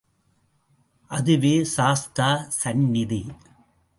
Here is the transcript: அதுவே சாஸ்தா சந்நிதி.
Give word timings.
அதுவே 1.11 1.51
சாஸ்தா 1.63 2.29
சந்நிதி. 2.61 3.21